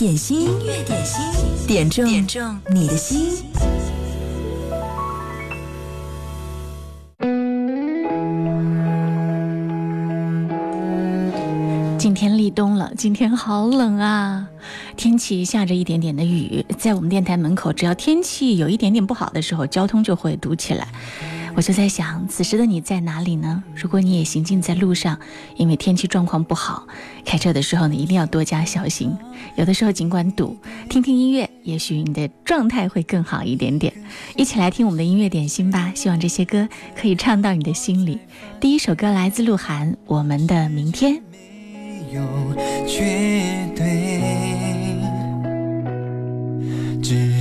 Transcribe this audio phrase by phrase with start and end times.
[0.00, 1.22] 点心，音乐点心，
[1.66, 3.44] 点中点中你的心。
[11.98, 14.48] 今天立冬了，今天好冷啊！
[14.96, 20.88] 天气下着一点点的雨，在我们电台门口，只要天气有一点点不好的时候，交通就会堵起来。
[21.54, 23.62] 我就在想，此时的你在哪里呢？
[23.74, 25.18] 如果你也行进在路上，
[25.56, 26.86] 因为天气状况不好，
[27.24, 29.16] 开车的时候呢，一定要多加小心。
[29.56, 30.56] 有的时候尽管堵，
[30.88, 33.92] 听听音乐，也许你的状态会更好一点点。
[34.36, 38.18] 一起来听我们的音乐点心吧，希望这些歌可以唱到你的心里。
[38.60, 41.14] 第一首歌来自鹿晗，《我们的明天》。
[41.30, 42.22] 没有
[42.86, 44.20] 绝对，
[47.02, 47.39] 直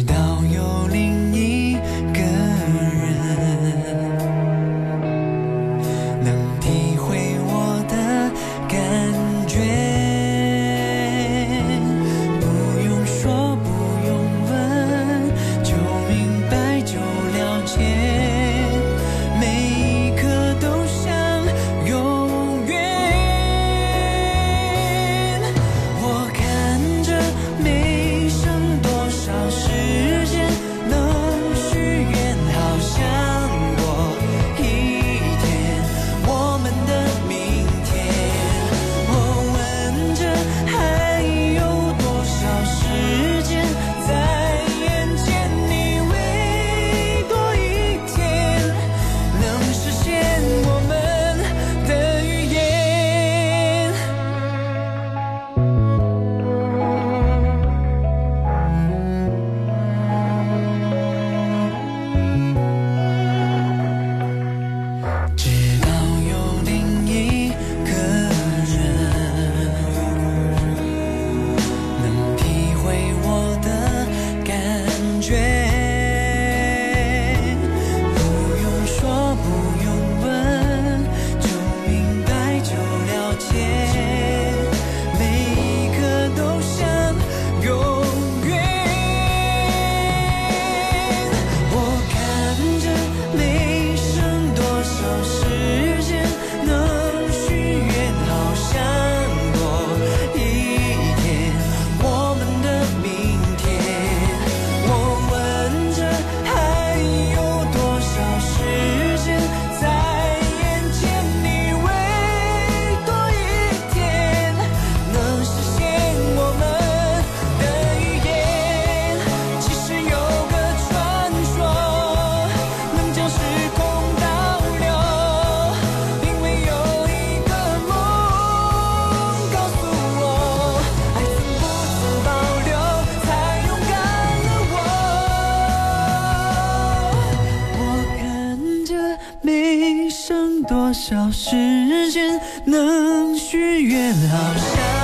[141.10, 144.99] 少时间能许愿，好想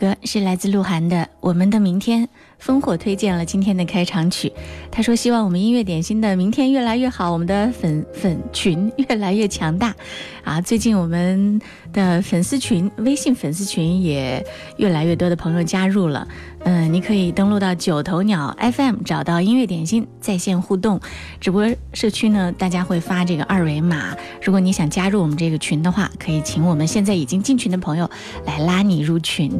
[0.00, 2.26] 这首歌是来自鹿晗的《我们的明天》，
[2.62, 4.52] 烽火推荐了今天的开场曲。
[4.90, 9.96] 他说希望我们音乐点心的明天越来越好，我们的粉粉群越来越强大。
[10.44, 11.60] 啊，最近我们
[11.94, 14.44] 的粉丝群，微信粉丝群也
[14.76, 16.28] 越来越多的朋友加入了。
[16.64, 21.00] 嗯，你可以登录到九头鸟 FM 找到音乐点心在线互动
[21.40, 24.16] 直播社区呢，大家会发这个二维码。
[24.42, 28.10] 如果你想加入我们这个群的话，可以请我们现在已经进群的朋友
[28.46, 29.52] 来拉你入群。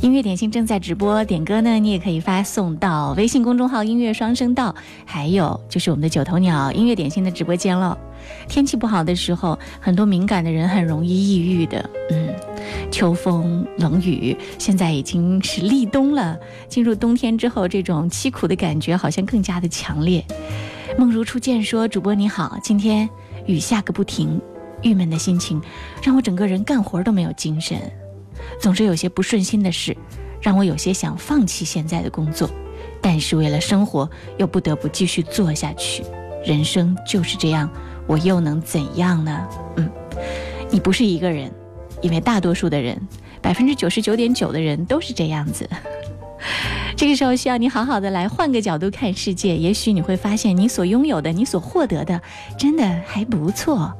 [0.00, 4.74] 音乐点心正在直播，点歌呢，你也可以发送到微信公众号“音乐双声道”，
[5.06, 7.96] 还有就是我们的九头鸟音乐点心的直播间喽。
[8.46, 11.88] 天气不好的时候，很多敏感的人很容易抑郁的。
[12.10, 12.34] 嗯，
[12.90, 16.38] 秋风冷雨，现在已经是立冬了。
[16.68, 20.22] 进入冬天之后，这种凄苦的感觉好像更加的强烈。
[20.98, 23.08] 梦如初见说：“主播你好，今天
[23.46, 24.40] 雨下个不停，
[24.82, 25.60] 郁闷的心情
[26.02, 27.78] 让我整个人干活都没有精神，
[28.60, 29.96] 总是有些不顺心的事，
[30.40, 32.50] 让我有些想放弃现在的工作，
[33.00, 34.08] 但是为了生活
[34.38, 36.02] 又不得不继续做下去。
[36.44, 37.68] 人生就是这样
[38.06, 39.48] 我又能怎样呢？
[39.76, 39.90] 嗯，
[40.70, 41.52] 你不是一个人，
[42.00, 43.00] 因为大多数的人，
[43.42, 45.68] 百分之九十九点九的人都是这样子。
[46.96, 52.20] 这个时候需要你好好的来换个角度看世界，也许你会发现你所拥有的、你所获得的，
[52.56, 53.92] 真的还不错。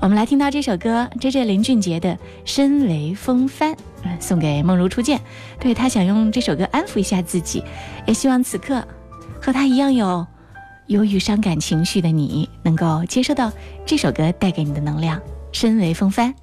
[0.00, 2.10] 我们来听到这首歌，这是林俊杰的
[2.44, 3.72] 《身为风帆》，
[4.20, 5.20] 送给梦如初见。
[5.58, 7.64] 对他想用这首歌安抚一下自己，
[8.06, 8.86] 也希望此刻
[9.40, 10.26] 和他一样有
[10.86, 13.52] 忧郁、伤感情绪的你，能够接收到
[13.86, 15.20] 这首歌带给你的能量。
[15.52, 16.34] 身为风帆。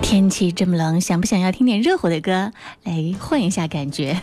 [0.00, 2.52] 天气这么冷，想不想要听点热乎的歌
[2.84, 4.18] 来换一下感觉？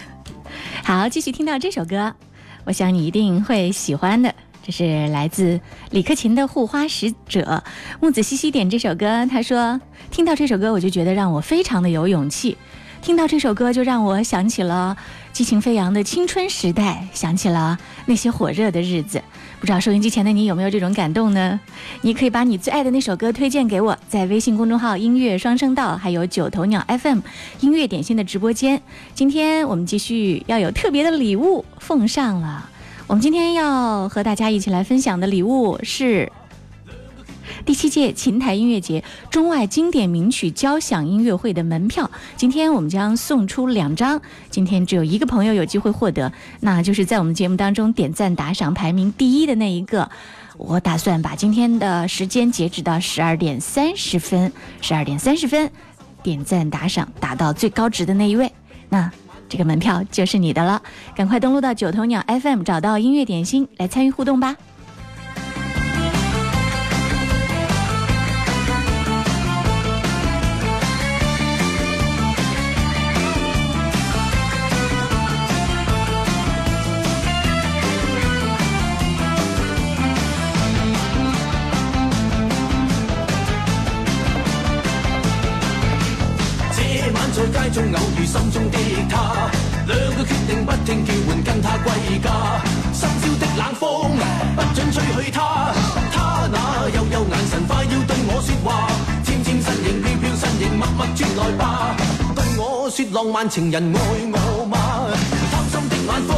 [0.89, 2.15] 好，继续听到这首歌，
[2.63, 4.34] 我想你一定会喜欢的。
[4.63, 7.63] 这是来自李克勤的《护花使者》，
[8.01, 9.79] 木子西西点这首歌，他说
[10.10, 12.58] 听到这首歌我就觉得让我非常的有勇气，
[13.03, 14.98] 听到这首歌就让我想起了
[15.31, 17.77] 激情飞扬的青春时代，想起了
[18.08, 19.22] 那些火热的日子。
[19.59, 21.59] 不知道收音机前的你有没有这种感动呢？
[22.01, 27.19] 你可以把你最爱的那首歌推荐给我，在微信公众号“音乐双声道”还有九头鸟 FM
[27.59, 28.81] 音乐点心的直播间。
[29.13, 32.69] 今天我们继续要有特别的礼物奉上了。
[33.05, 36.31] 我们今天要和大家一起来分享的礼物是
[37.69, 42.09] 第七届琴台音乐节中外经典名曲交响音乐会的门票。
[42.35, 50.09] 今天我们将送出两张，今天只有一个朋友有机会获得，那就是在我们节目当中点赞打赏排名第一的那一个。
[50.57, 55.69] 我打算把今天的时间截止到十二点三十分，十二点三十分，
[56.23, 58.51] 点赞打赏打到最高值的那一位，
[58.89, 59.11] 那
[59.47, 60.81] 这个门票就是你的了。
[61.15, 64.57] 赶快登录到九头鸟 FM，找到音乐点心来参与互动吧。
[103.19, 103.99] 浪漫情人爱
[104.31, 105.11] 我吗？
[105.51, 106.31] 贪心的晚风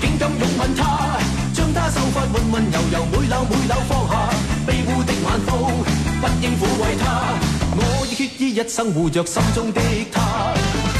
[0.00, 1.18] 竟敢拥吻她，
[1.52, 4.30] 将她秀发温温柔柔每缕每缕放下，
[4.64, 5.50] 卑污的晚风
[6.20, 7.34] 不应抚慰她，
[7.74, 9.80] 我以決意一生护着心中的
[10.12, 10.93] 她。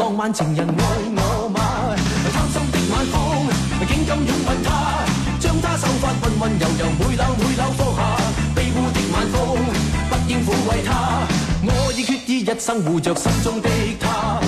[0.00, 0.72] 浪漫情人爱
[1.14, 1.60] 我吗？
[2.32, 3.14] 贪心的晚风
[3.86, 5.04] 竟敢拥吻他，
[5.38, 8.00] 将他秀发温温柔柔每缕每缕放下，
[8.56, 9.36] 卑污的晚风
[10.08, 11.28] 不应抚慰他，
[11.66, 13.68] 我已决意一生护着心中的
[14.00, 14.40] 他。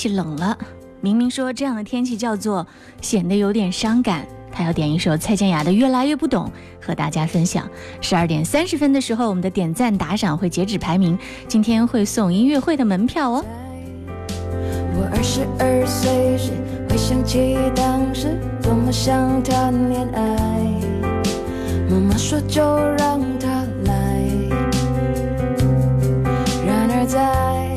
[0.00, 0.56] 气冷了，
[1.02, 2.66] 明明说这样的天气叫做
[3.02, 4.26] 显得有点伤感。
[4.50, 6.50] 他要点一首蔡健雅的《越来越不懂》
[6.86, 7.68] 和大家分享。
[8.00, 13.44] 十二点三十分的时候，我们的点赞打赏会截止排名，今天会送音乐会的门票哦。
[14.94, 16.52] 我二十二岁时，
[16.88, 20.22] 回想起当时多么想谈恋爱。
[21.90, 22.62] 妈妈说就
[22.96, 23.48] 让他
[23.84, 23.92] 来。
[26.66, 27.69] 然而在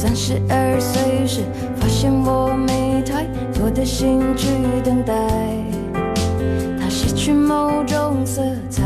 [0.00, 1.42] 三十二岁时，
[1.76, 4.48] 发现我没太多的心去
[4.82, 5.12] 等待，
[6.80, 8.40] 它失去某种色
[8.70, 8.82] 彩。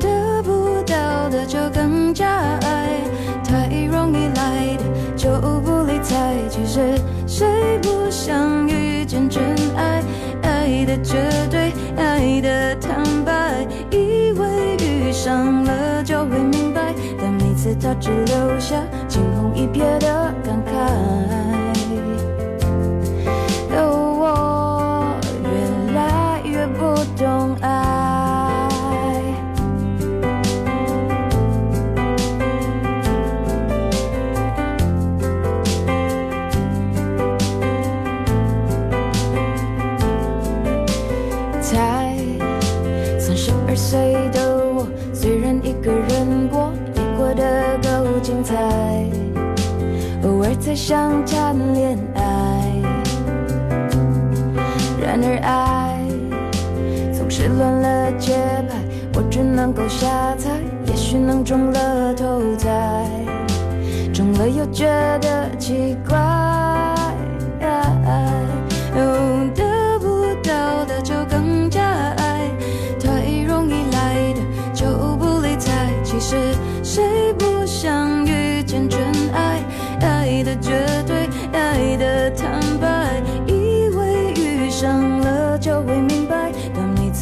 [0.00, 2.26] 得不到的就更加
[2.62, 2.96] 爱，
[3.44, 5.28] 太容易来的就
[5.60, 6.34] 不理睬。
[6.48, 6.80] 其实
[7.26, 7.46] 谁
[7.82, 9.42] 不想遇见真
[9.76, 10.02] 爱？
[10.40, 11.16] 爱的绝
[11.50, 11.55] 对，
[17.86, 21.55] 他只留下惊鸿一瞥的感慨。
[50.76, 52.22] 想谈恋爱，
[55.00, 55.98] 然而爱
[57.14, 58.36] 总是乱了节
[58.68, 58.76] 拍，
[59.14, 60.50] 我只能够瞎猜，
[60.86, 62.68] 也许能中了头彩，
[64.12, 64.84] 中了又觉
[65.22, 66.35] 得奇怪。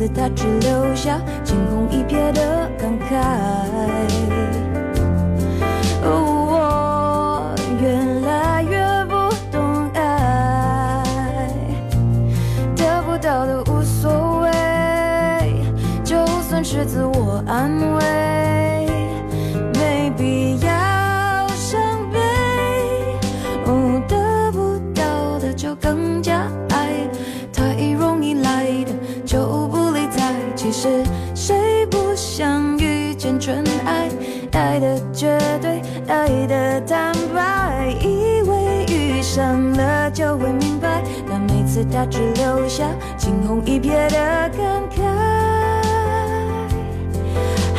[0.04, 4.13] 次他只留下惊鸿一瞥的感慨。
[34.74, 41.00] 爱的绝对，爱的坦白，以为遇上了就会明白，
[41.30, 42.84] 但每次他只留下
[43.16, 45.00] 惊鸿一瞥的感慨。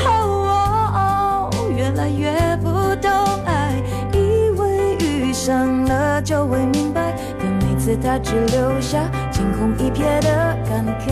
[0.05, 2.31] 哦，越来越
[2.63, 2.69] 不
[3.01, 3.11] 懂
[3.45, 3.73] 爱，
[4.13, 11.11] 以为遇上了就会明白，但每次他只留下惊鸿一瞥的感慨。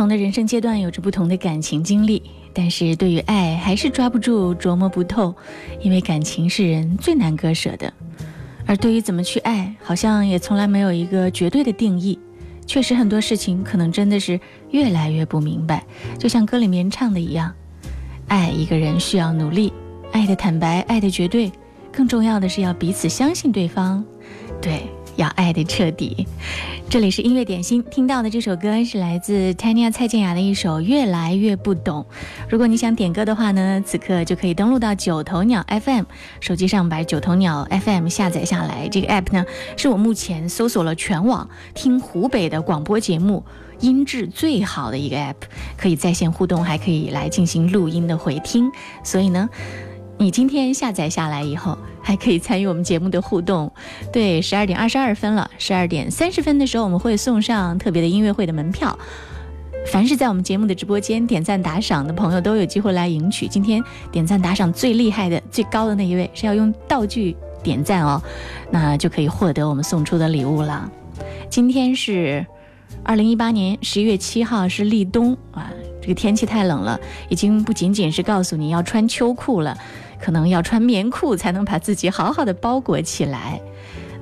[0.00, 2.22] 同的人生阶段有着不同的感情经历，
[2.54, 5.34] 但是对于爱还是抓不住、琢磨不透，
[5.82, 7.92] 因为感情是人最难割舍的。
[8.64, 12.18] 而对于怎么去爱，好像也从来没有一个绝对的定义。
[12.66, 14.40] 确实，很多事情可能真的是
[14.70, 15.84] 越来越不明白。
[16.18, 17.52] 就像歌里面唱的一样，
[18.26, 19.70] 爱一个人需要努力，
[20.12, 21.52] 爱的坦白，爱的绝对，
[21.92, 24.02] 更重要的是要彼此相信对方。
[24.62, 24.84] 对，
[25.16, 26.26] 要爱的彻底。
[26.88, 32.04] 这里是音乐点心，听到的这首歌是来自 Tanya 蔡健雅的一首《越来越不懂》。
[32.48, 36.04] 如果你想点歌的话呢，此刻就可以登录到九头鸟 FM，
[36.40, 38.88] 手机上把九头鸟 FM 下载下来。
[38.88, 39.44] 这个 app 呢，
[39.76, 43.44] 是我目前搜索了全网听湖北的广播节目
[43.78, 45.36] 音质最好的一个 app，
[45.76, 48.70] 可以在线互动，还可以来进行录音的回听。
[49.04, 49.48] 所以呢。
[50.20, 53.72] 你今天下载下来以后，还可以参与我们节目的互动。
[54.12, 58.98] 对，十二点二十二分了，十二点三十分的时候，我们会送上特别的音乐会的门票。
[59.86, 63.48] 凡是在我们节目的直播间点赞打赏的朋友，都有机会来赢取。
[63.48, 68.22] 今天点赞打赏最厉害的、最高的那一位是要用道具点赞哦，
[68.70, 70.92] 那就可以获得我们送出的礼物了。
[71.48, 72.44] 今天是
[73.02, 75.72] 二零一八年十一月七号，是立冬啊。
[76.10, 79.78] 这个天气太冷了，已经不仅仅是告诉你要穿秋裤了。
[80.20, 83.60] 可能要穿棉裤才能把自己好好的包裹起来。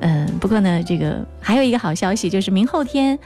[0.01, 3.19] 嗯，不过呢，这个还有一个好消息，就是明后天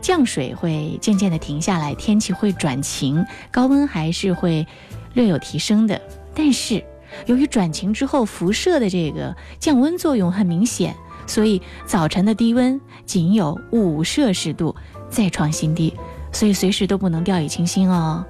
[0.00, 4.66] 降水会渐渐的停下来，天气会转晴，高温还是会
[5.12, 6.00] 略有提升的。
[6.34, 6.82] 但是
[7.26, 14.74] 由于转晴之后辐射的这个降温作用很明显，所以早晨的低温仅有五摄氏度，
[15.10, 15.94] 再创新低，
[16.32, 18.24] 所以随时都不能掉以轻心哦。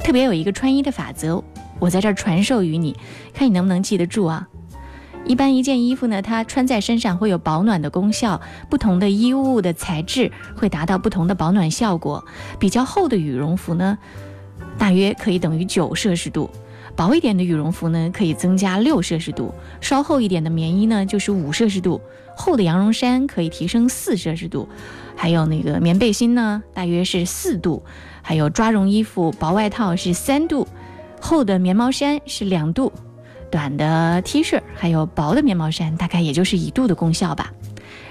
[0.00, 1.42] 特别有一个穿衣的法则。
[1.78, 2.96] 我在这儿传授于你，
[3.34, 4.48] 看你能不能记得住啊！
[5.26, 12.24] 一般一件衣服呢，它穿在身上会有保暖的功效，不同的衣物的材质会达到不同的保暖效果。
[12.58, 13.98] 比较厚的羽绒服呢，
[14.78, 16.48] 大约可以等于九摄氏度；
[16.96, 19.52] 薄一点的羽绒服呢，可以增加六摄氏度；
[19.82, 22.00] 稍厚一点的棉衣呢，就是五摄氏度；
[22.34, 24.66] 厚的羊绒衫可以提升四摄氏度；
[25.16, 27.82] 还有那个棉背心呢，大约是四度；
[28.22, 30.68] 还有抓绒衣服、薄外套是三度。
[31.18, 32.92] 厚的棉毛衫是两度，
[33.50, 37.50] 短的 T 恤还有薄的棉毛衫大概也就是一度的功效吧。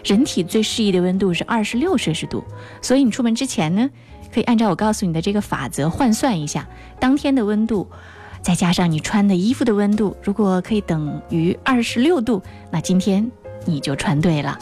[0.03, 2.43] 人体最适宜的温度是二十六摄氏度，
[2.81, 3.89] 所以你出门之前呢，
[4.33, 6.67] 可以按照我告诉你的这个法则换算一下
[6.99, 7.87] 当天的温度，
[8.41, 12.41] 再加上你穿的衣服的温度，如果可以等于二十六度，
[12.71, 13.31] 那今天
[13.65, 14.57] 你就穿对了。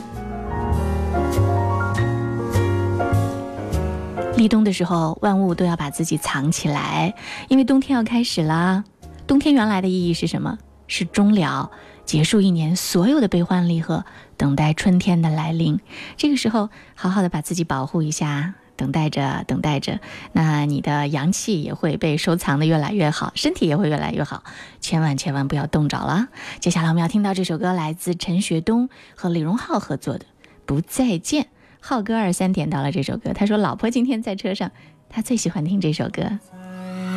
[4.44, 7.16] 立冬的时候，万物都要把自己藏起来，
[7.48, 8.84] 因为冬天要开始啦。
[9.26, 10.58] 冬天原来的意义是什么？
[10.86, 11.72] 是终了，
[12.04, 14.04] 结束一年所有的悲欢离合，
[14.36, 15.80] 等待春天的来临。
[16.18, 20.02] 这个时候，好好的把自己保护一下，等待着，等待着，
[20.34, 24.44] 那你的阳气也会被收藏的越来越好，身体也会越来越好。
[24.82, 26.28] 千万千万不要冻着了。
[26.60, 30.26] 接下来我们要听到这首歌，来自陈学冬和李荣浩合作的
[30.66, 31.44] 《不再见》。
[31.86, 34.72] 浩哥二三点到了这首歌他说老婆今天在车上
[35.10, 36.24] 他最喜欢听这首歌。
[36.24, 36.40] 再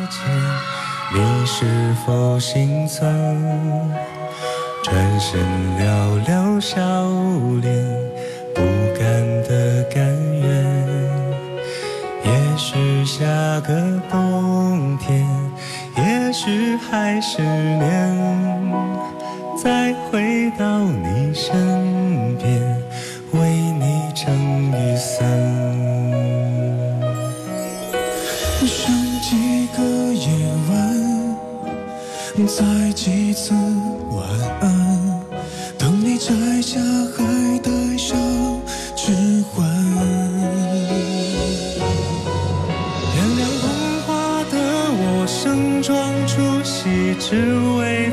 [0.09, 0.19] 见
[1.13, 1.65] 你是
[2.05, 3.09] 否心酸
[4.83, 5.39] 转身
[5.79, 6.77] 寥寥笑
[7.61, 7.73] 脸
[8.53, 8.61] 不
[8.99, 10.05] 甘的甘
[10.41, 10.51] 愿
[12.25, 13.25] 也许下
[13.61, 15.25] 个冬天
[15.95, 18.73] 也许还十年
[19.63, 21.96] 再回到你身边。
[24.19, 24.33] 撑
[24.71, 25.27] 雨伞。
[28.65, 29.79] 剩几个
[30.11, 30.27] 夜
[30.67, 30.73] 晚，
[32.47, 33.53] 再几次
[34.09, 34.27] 晚
[34.59, 35.21] 安，
[35.77, 36.79] 等你摘下
[37.15, 38.17] 还戴上
[38.95, 39.13] 指
[39.53, 39.63] 环。
[43.13, 43.69] 点亮捧
[44.07, 44.55] 花的
[44.97, 45.93] 我，盛装
[46.25, 48.09] 出席，只为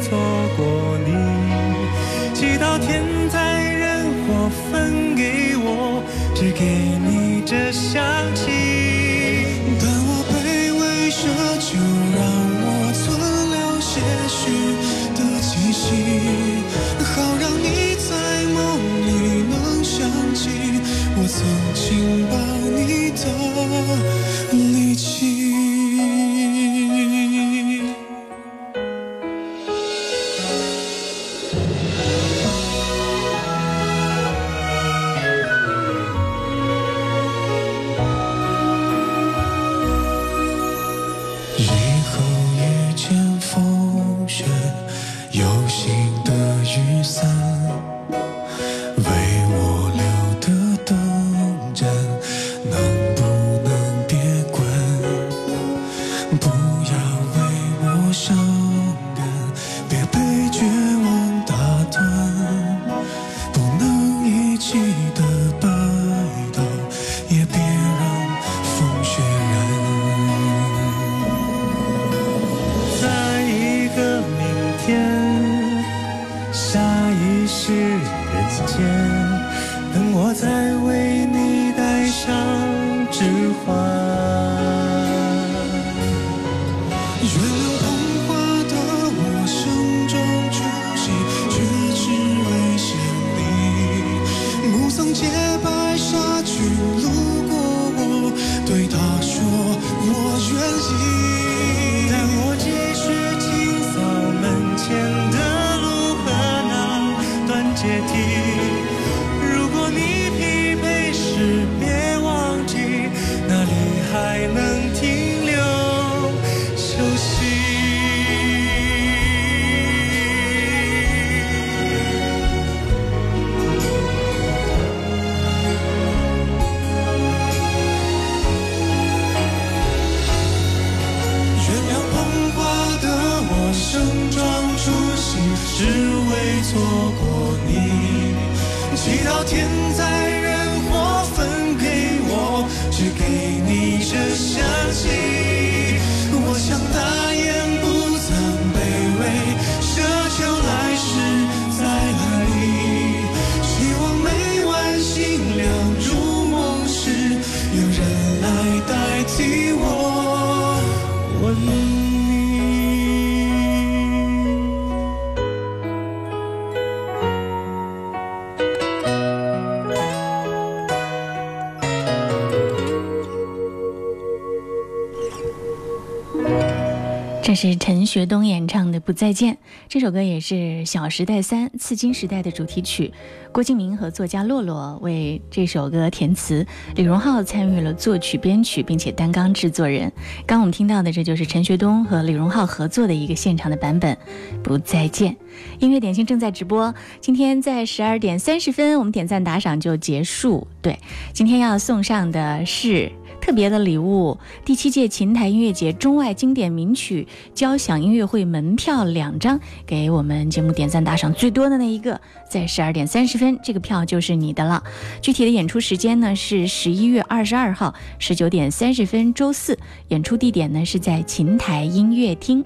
[178.14, 179.55] 学冬演唱的《不再见》，
[179.88, 180.55] 这首歌也是
[180.87, 183.12] 《小时代三》刺金时代的主题曲。
[183.50, 190.12] 郭敬明和作家洛洛为这首歌填词，李荣浩参与了作曲、编曲，并且担纲制作人。
[190.46, 194.14] 刚我们听到的，这就是陈学冬和李荣浩合作的一个现场的版本，
[194.62, 195.33] 《不再见》。
[195.81, 200.68] 音乐点心正在直播，今天在十二点三十分，我们点赞打赏就结束。
[200.81, 200.96] 对，
[201.33, 203.11] 今天要送上的是。
[203.44, 214.83] 特别的礼物，第七届琴台音乐节中外经典名曲交响音乐会门票两张，给我们节目点赞打赏最多的那一个，在十二点三十分，这个票就是你的了。
[215.20, 219.78] 具体的演出时间呢是十一月二十二号十九点三十分，周四，
[220.09, 222.64] 演出地点呢是在琴台音乐厅。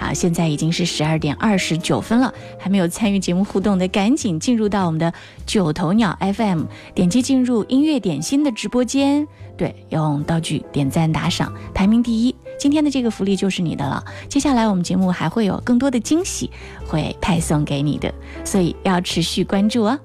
[0.00, 5.12] 啊，现在已经是十二点二十九分了，还没有参与节目互动的，赶紧进入到我们的
[5.44, 12.34] 九头鸟 FM，点击进入音乐点心的直播间，对，用道具点赞打赏，排名第一。
[12.58, 14.02] 今天的这个福利就是你的了。
[14.28, 16.50] 接下来我们节目还会有更多的惊喜
[16.86, 18.12] 会派送给你的，
[18.44, 19.98] 所以要持续关注哦。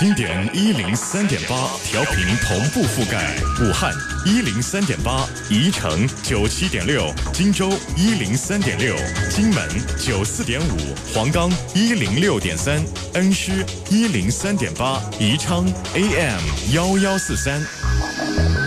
[0.00, 3.92] 经典一零三点八，调频同步覆盖武汉
[4.24, 8.96] 一零三点八，宜城九七点六，荆州一零三点六，
[9.28, 12.82] 荆门九四点五，黄冈一零六点三，
[13.12, 16.40] 恩施一零三点八，宜昌 AM
[16.72, 17.60] 幺幺四三。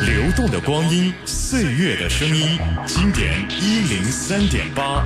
[0.06, 5.04] 流动的光阴，岁月的声音，经典一零三点八。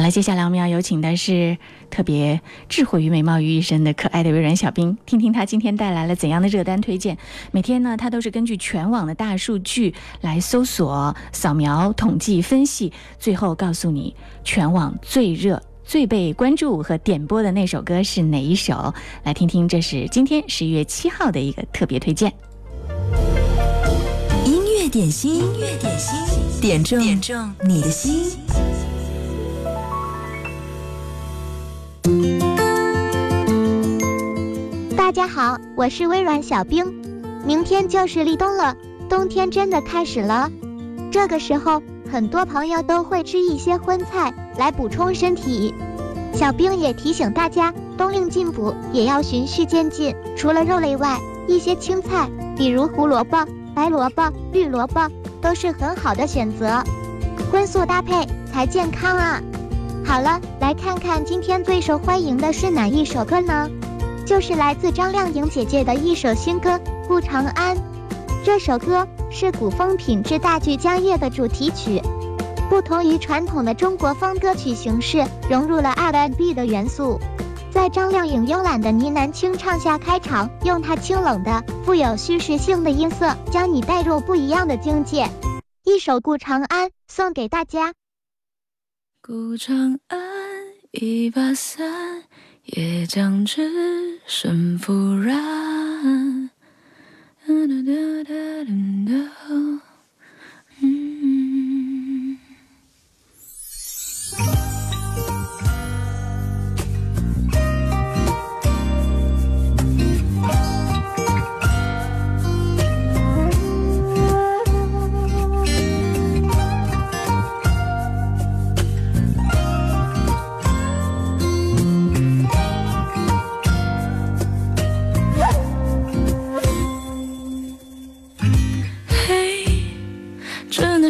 [0.00, 1.58] 好了，接下来我们要有请的是
[1.90, 7.18] 特别智慧与美貌于一身的可爱的微软小冰，听听他今天带来了怎样的热单推荐。
[7.52, 18.94] 每天呢，他都是根据全网的大数据来搜索、扫描、统计、分析，最后告诉你全网最热、最被关注和点播的那首歌是哪一首。
[19.24, 22.32] 来听听，这是今天十一月七号的一个特别推荐。
[24.46, 26.16] 音乐点心，音乐点心，
[26.58, 28.38] 点中点中你的心。
[35.10, 37.02] 大家好，我是微软小冰。
[37.44, 38.76] 明天就是立冬了，
[39.08, 40.52] 冬天真的开始了。
[41.10, 45.74] 这个时候，很多朋友都会吃一些荤菜来补充身体。
[46.32, 50.14] 小冰也提醒大家，冬令进补也要循序渐进。
[50.36, 51.18] 除了肉类外，
[51.48, 53.44] 一些青菜，比如胡萝卜、
[53.74, 55.10] 白萝卜、绿萝卜，
[55.42, 56.84] 都是很好的选择。
[57.50, 59.42] 荤素搭配才健康啊！
[60.04, 63.68] 好了，来看看今天最受欢迎的是哪一首歌呢？
[64.30, 66.70] 就是来自张靓颖姐姐的一首新歌
[67.08, 67.76] 《顾长安》。
[68.44, 72.00] 这首歌是古风品质大剧《江夜》的主题曲，
[72.68, 77.18] 不同于传统的中国风歌曲形式，融入了 R&B 的元素。
[77.72, 85.28] 在张靓颖慵懒的呢喃清唱下开场，用她清冷的、富有叙事性的音色，将你带入不一样的境界。
[85.82, 87.94] 一首《顾长安》送给大家。
[89.20, 90.20] 顾长安，
[90.92, 92.22] 一把伞，
[92.64, 96.50] 也将只，身复然。
[97.46, 97.80] 嗯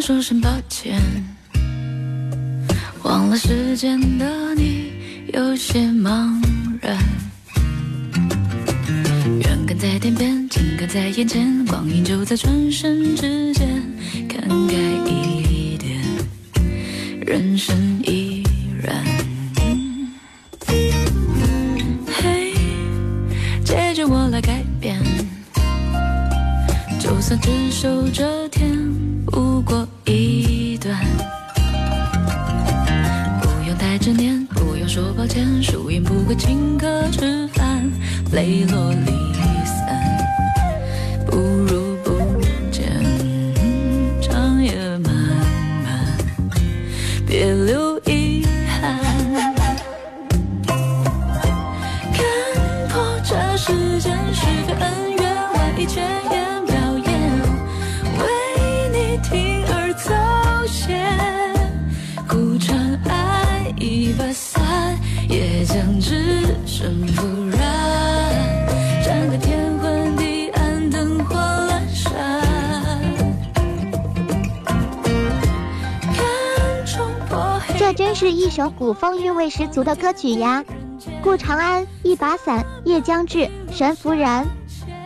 [0.01, 0.99] 说声抱歉，
[3.03, 4.91] 忘了时间的你
[5.31, 6.41] 有些茫
[6.81, 6.97] 然。
[9.41, 13.67] 远看在天边，近看在眼前，光阴就在转身之间，
[14.27, 16.01] 看开一点，
[17.23, 18.43] 人生依
[18.81, 19.05] 然。
[22.07, 22.53] 嘿，
[23.63, 24.99] 借着我来改变。
[26.99, 28.80] 就算只守这天，
[35.35, 37.89] 用说抱歉，输赢不会请客吃饭，
[38.31, 39.20] 泪落离
[78.81, 80.65] 古风韵味十足的歌曲呀！
[81.21, 84.47] 顾长安，一把伞，夜将至，神服然。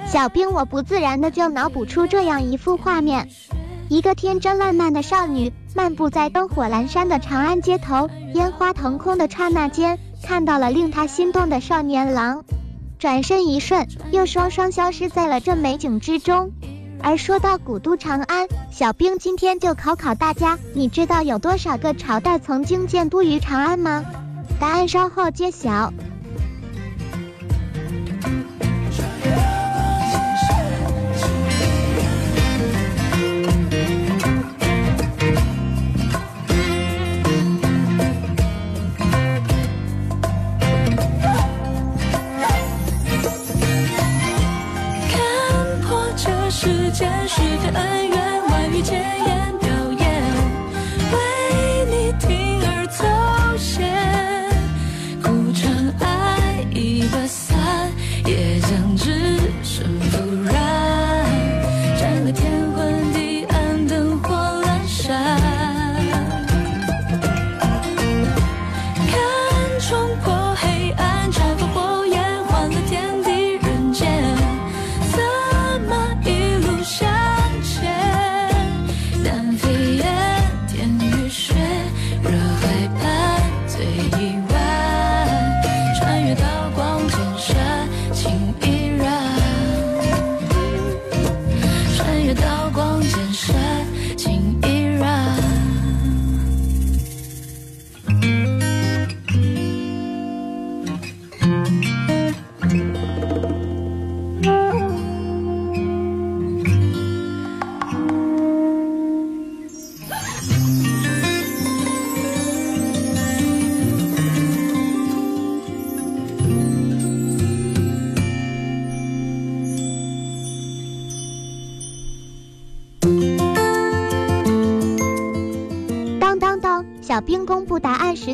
[0.07, 3.27] 小兵，我不自然的就脑补出这样一幅画面：
[3.89, 12.45] 一个天真烂漫的少女，漫步在灯火阑珊的长安街头，烟花腾空的刹那间，看到了令她心动的少年郎，
[12.97, 16.51] 转身一瞬，又双双消失在了这美景之中。
[17.05, 24.03] 而说到古都长安，小兵今天就考考大家，你知道有多少个朝代曾经建都于长安吗？
[24.59, 25.93] 答案稍后揭晓。
[46.95, 48.14] 前世的恩怨。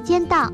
[0.02, 0.52] 间到。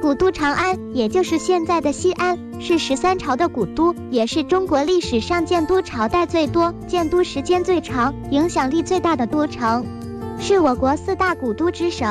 [0.00, 9.86] 古都长安，也就是现在的西安，是十三朝的古都，也是中国历史上建都朝代最多、建都时间最长、影响力最大的都城，
[10.40, 12.04] 是我国四大古都之首，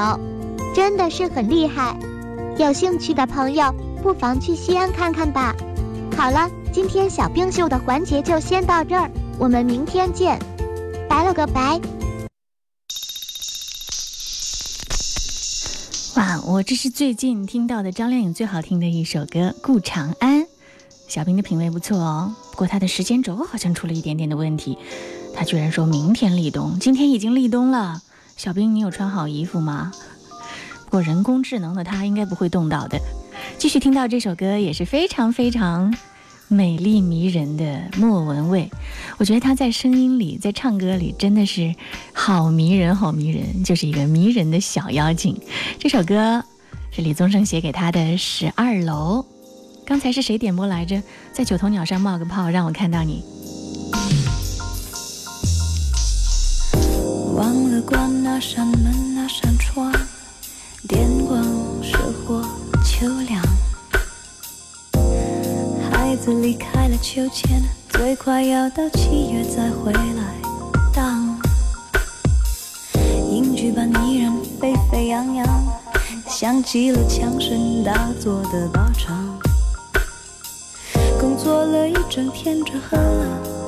[0.74, 1.98] 真的是很厉害。
[2.58, 5.54] 有兴趣的朋友，不妨去西安看看吧。
[6.16, 10.40] 好了，今天小冰秀的环节就先到这儿，我们明天见，
[11.10, 11.80] 拜了个拜。
[16.44, 20.42] 我这是最近听到的张靓颖最好听的一首歌《顾长安》。
[21.08, 24.78] 小兵的品味不错哦，不过他的时间轴好像出了一点点的问题。
[25.36, 28.02] 他居然说明天立冬，今天已经立冬了。
[28.38, 29.92] 小兵，你有穿好衣服吗？
[30.86, 33.00] 不过人工智能的他应该不会冻到的。
[33.58, 35.94] 继续听到这首歌也是非常非常
[36.54, 38.70] 美丽迷人的莫文蔚，
[39.18, 41.74] 我觉得她在声音里，在唱歌里真的是
[42.12, 45.40] 好迷人，好迷人，就是一个迷人的小妖精。
[45.80, 46.44] 这首歌
[46.92, 49.26] 是李宗盛写给他的《十二楼》。
[49.86, 51.02] 刚才是谁点播来着？
[51.32, 53.24] 在九头鸟上冒个泡，让我看到你。
[57.34, 59.90] 忘了关那扇门，那扇窗，
[60.86, 61.42] 电光
[61.82, 62.46] 石火，
[62.84, 63.42] 秋凉。
[66.22, 70.36] 孩子离开了秋千，最快要到七月再回来。
[70.94, 71.36] 当
[73.32, 75.48] 影剧般依然沸沸扬扬，
[76.30, 79.36] 像极了枪声大作的靶场。
[81.20, 83.61] 工作了一整天，只喝了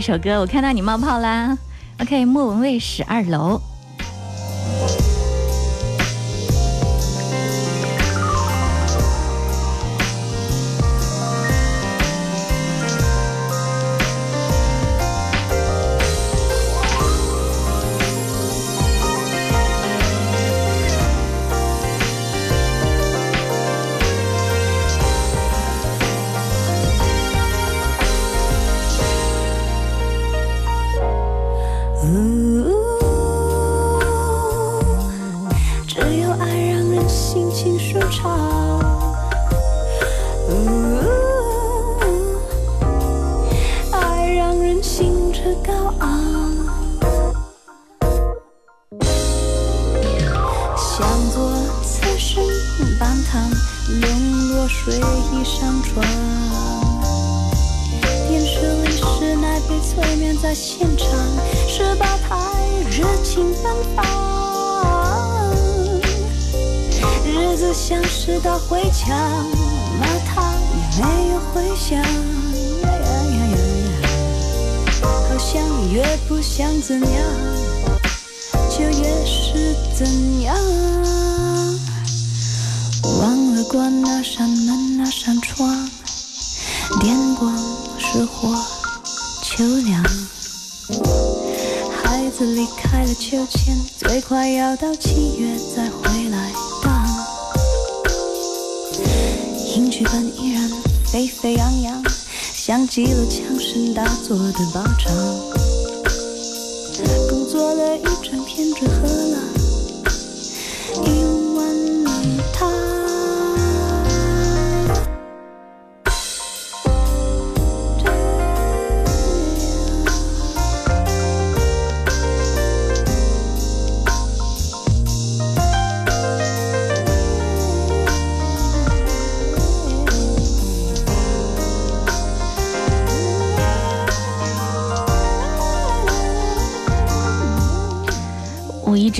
[0.00, 1.58] 一首歌，我看到你冒泡啦。
[2.00, 3.60] OK，莫文蔚《十二楼》。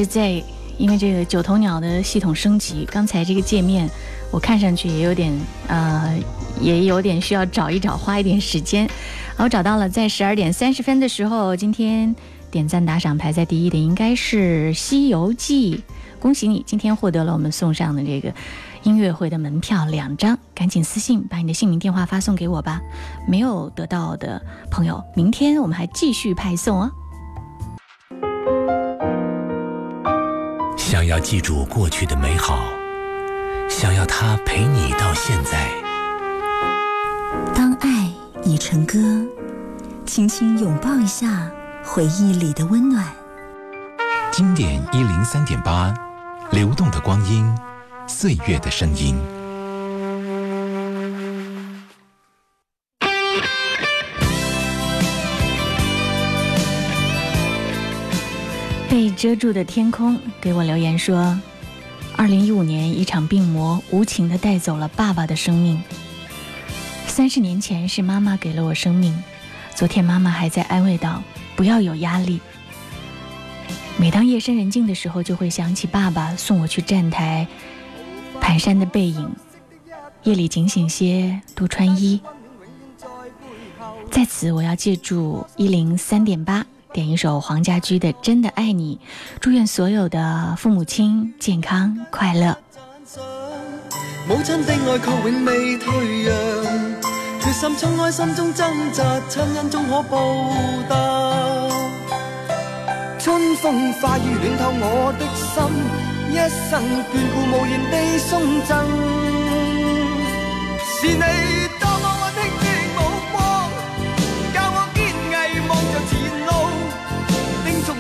[0.05, 0.43] 在
[0.79, 3.89] 因为这个九头鸟的系统升级，刚才这个界面
[4.31, 5.33] 我看上去也有点
[5.69, 6.19] 呃，
[6.61, 8.89] 也有点需要找一找，花一点时间。
[9.37, 12.15] 好，找到了，在十二点三十分的时候，今天
[12.51, 15.77] 点赞打赏排在第一的应该是《西游记》，
[16.19, 18.33] 恭喜你，今天获得了我们送上的这个
[18.83, 22.81] 音乐会的门票两张，赶紧私信把你的姓名电话发送给我吧。
[23.29, 24.41] 没有得到的
[24.71, 26.91] 朋友，明天我们还继续派送哦。
[30.91, 32.65] 想要记住过去的美好，
[33.69, 35.71] 想要它陪你到现在。
[37.55, 38.11] 当爱
[38.43, 38.99] 已成歌，
[40.05, 41.49] 轻轻拥抱一下
[41.85, 43.07] 回忆里的温暖。
[44.33, 45.95] 经典一零三点八，
[46.51, 47.49] 流动的光阴，
[48.09, 49.15] 岁月的声音。
[59.01, 61.41] 被遮住的天空给我留言说
[62.19, 65.83] ：“二零一五年，一场病魔无情地带走了爸爸的生命。
[67.07, 69.19] 三十年前是妈妈给了我生命，
[69.75, 71.23] 昨天妈妈还在安慰道：
[71.57, 72.43] 不要有压力。
[73.97, 77.49] 每当夜深人静的时候，就会想起爸爸送我去站台，
[78.39, 79.35] 蹒跚的背影。
[80.25, 82.21] 夜里警醒些，多穿衣。
[84.11, 88.97] 在此，我要借助一零三点八。”点一首黄家驹的《真的爱你》，
[89.41, 92.57] 祝愿所有的父母亲健康快乐。
[94.29, 96.35] 母亲的爱却永未退让，
[97.41, 100.35] 决心冲开心中挣扎，亲恩终可报
[100.89, 100.97] 答。
[103.19, 105.63] 春风化雨暖透我的心，
[106.33, 106.37] 一
[106.71, 108.31] 生眷顾无言地送
[108.63, 108.71] 赠，
[110.87, 111.60] 是你。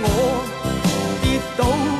[0.03, 1.99] 我跌倒。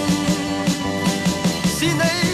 [1.81, 2.30] 是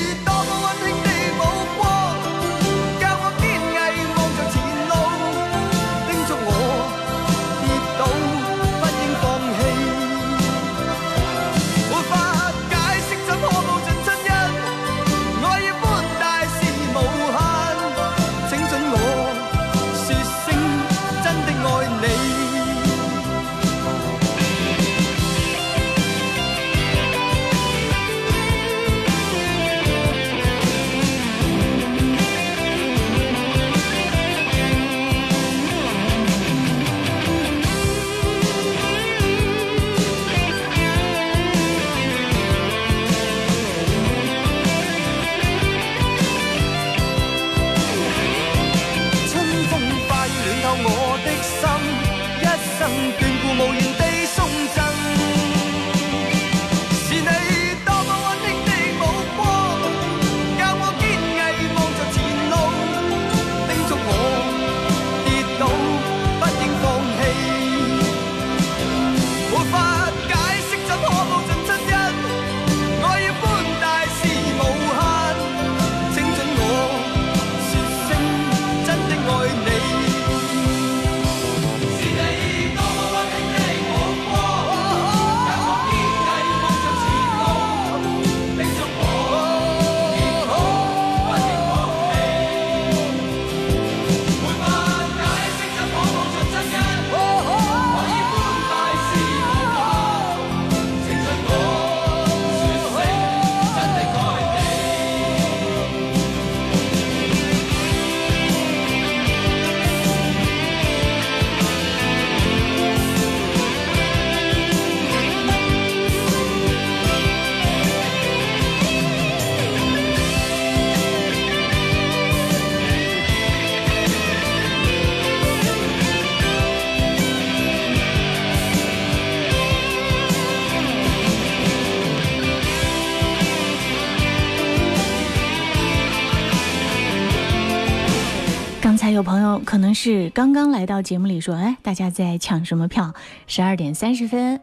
[139.78, 143.13] 可能是刚刚来到节目里说，哎，大家在抢什么票？
[143.45, 144.59] 十二点三十分，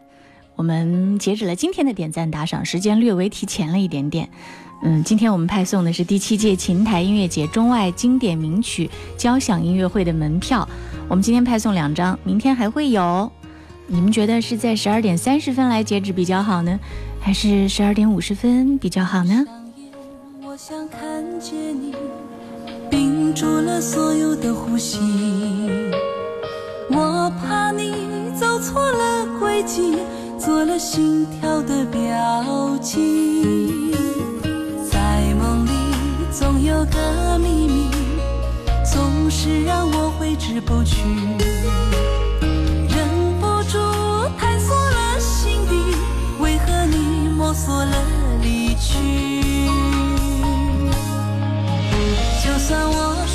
[0.56, 4.28] 我们截止了今天的点赞打赏时间，略微提前了一点点。
[4.82, 10.68] 嗯，今天我们派送的是第七届琴台音乐节中外经典名曲交响音乐会的门票，
[11.08, 13.30] 我们今天派送两张，明天还会有。
[13.86, 16.76] 你们觉得是在十二点三十分来截止比较好呢，
[17.20, 19.46] 还是十二点五十分比较好呢？
[20.42, 21.13] 我想看，
[23.34, 25.00] 住了所有的呼吸。
[26.88, 29.96] 我怕你走错了轨迹，
[30.38, 33.92] 做了心跳的标记。
[34.88, 35.70] 在梦里
[36.30, 37.90] 总有个秘密，
[38.84, 41.02] 总是让我挥之不去。
[42.88, 43.08] 忍
[43.40, 43.78] 不住
[44.38, 45.96] 探索了心底，
[46.40, 47.96] 为何你摸索了
[48.42, 49.43] 离去？
[52.66, 53.33] 算我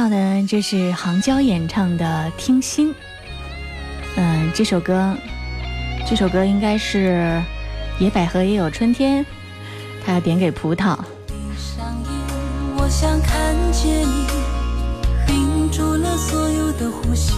[0.00, 2.88] 到的这是杭娇演唱的《听心》。
[4.16, 5.14] 嗯，这首歌，
[6.06, 7.42] 这首歌应该是
[8.02, 9.22] 《野百合也有春天》，
[10.02, 10.96] 他要点给葡萄。
[11.26, 12.10] 闭上眼，
[12.78, 14.24] 我想看见你，
[15.26, 17.34] 屏住了所有的呼吸。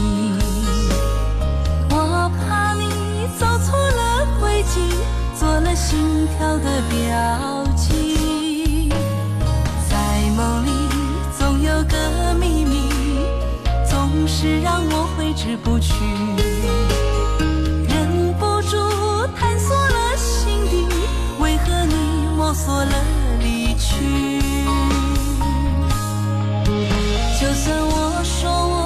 [1.91, 4.79] 我怕你走错了轨迹，
[5.37, 8.12] 做了心跳的标记。
[11.85, 12.89] 个秘密，
[13.89, 15.93] 总是让我挥之不去。
[17.89, 18.77] 忍不住
[19.37, 20.87] 探索了心底，
[21.39, 21.95] 为何你
[22.37, 22.95] 摸索了
[23.41, 24.41] 离去？
[27.41, 28.82] 就算我说我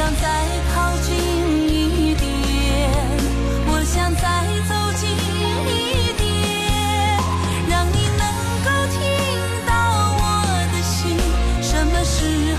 [0.00, 0.24] 想再
[0.74, 1.12] 靠近
[1.68, 2.24] 一点，
[3.66, 4.24] 我想再
[4.66, 5.04] 走近
[5.68, 5.70] 一
[6.16, 6.24] 点，
[7.68, 8.24] 让你能
[8.64, 8.96] 够听
[9.66, 9.70] 到
[10.16, 10.24] 我
[10.72, 11.20] 的心，
[11.60, 12.16] 什么时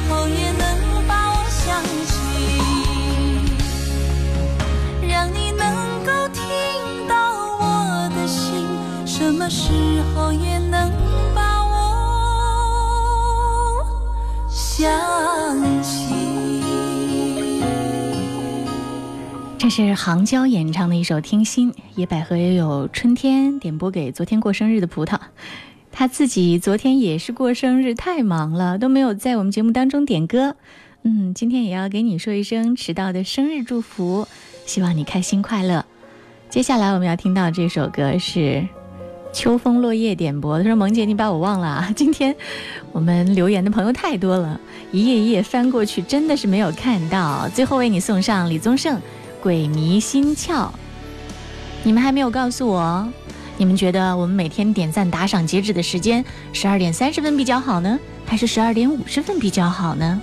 [0.08, 0.64] 候也能
[1.08, 2.14] 把我想起，
[5.10, 5.66] 让你能
[6.06, 6.46] 够听
[7.08, 7.16] 到
[7.60, 8.70] 我的心，
[9.04, 10.01] 什么时
[19.72, 25.18] 是杭娇演唱的一首《听心》，野百合也有春天点播给昨天过生日的葡萄。
[25.94, 30.58] 他自己昨天也是过生日，太忙了，都没有在我们节目当中点歌。
[31.04, 34.28] 嗯，今天也要给你说一声迟到的生日祝福，
[34.66, 35.86] 希望你开心快乐。
[36.50, 38.68] 接下来我们要听到这首歌是
[39.32, 40.58] 秋风落叶点播。
[40.58, 41.94] 他说：“萌姐，你把我忘了啊！
[41.96, 42.36] 今天
[42.92, 44.60] 我们留言的朋友太多了，
[44.92, 47.48] 一页一页翻过去，真的是没有看到。
[47.56, 48.98] 最后为你送上李宗盛
[49.42, 50.68] 《鬼迷心窍》。
[51.84, 53.08] 你们还没有告诉我，
[53.58, 56.24] 你们觉得我们每天点赞打赏截止的时间，
[56.54, 60.22] 十二点三十分比较好呢，还是十二点五十分比较好呢？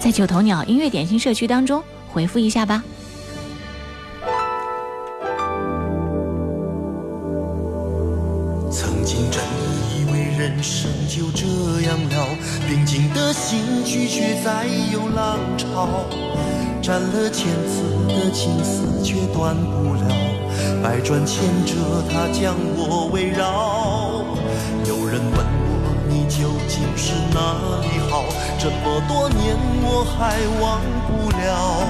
[0.00, 2.82] 在九头鸟音乐点心社区当中回复一下吧。
[8.72, 9.69] 曾经真以为
[10.40, 11.44] 人生就这
[11.82, 12.26] 样了，
[12.66, 16.06] 平静的心拒绝再有浪潮。
[16.80, 20.08] 斩了千次的情丝却断不了，
[20.82, 21.74] 百转千折
[22.08, 24.24] 它将我围绕。
[24.88, 28.24] 有人问我你究竟是哪里好？
[28.58, 31.84] 这么多年我还忘不了。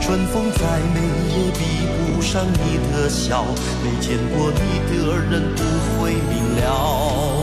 [0.00, 0.60] 春风再
[0.94, 1.00] 美
[1.34, 3.44] 也比不上你的笑，
[3.82, 5.64] 没见过你的人不
[5.98, 7.35] 会明了。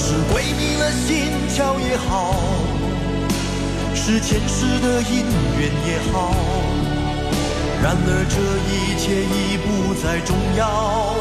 [0.00, 2.34] 是鬼迷了心窍也好，
[3.94, 5.26] 是前世的因
[5.58, 6.32] 缘也好，
[7.82, 8.36] 然而这
[8.70, 11.16] 一切已不再重要。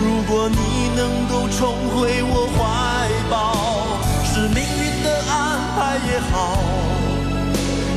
[0.00, 0.56] 如果你
[0.96, 2.60] 能够重回我怀
[3.28, 3.34] 抱，
[4.24, 6.56] 是命运的安排也好，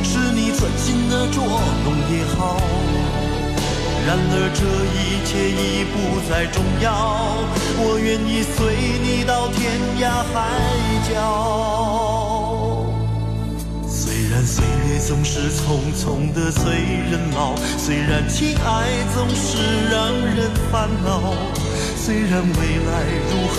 [0.02, 1.42] 是你存心的捉
[1.84, 2.60] 弄也好。
[4.06, 4.62] 然而这
[4.94, 7.42] 一切已不再重要，
[7.82, 10.34] 我愿意随你到天涯海
[11.10, 12.86] 角。
[13.88, 16.78] 虽然岁月总是匆匆的催
[17.10, 19.58] 人老，虽然情爱总是
[19.90, 21.34] 让人烦恼，
[21.96, 23.56] 虽然未来如何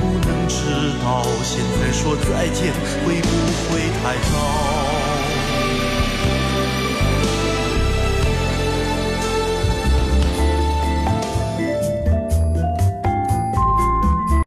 [0.00, 0.54] 不能知
[1.02, 2.72] 道，现在说再见
[3.04, 3.28] 会不
[3.66, 4.83] 会太早？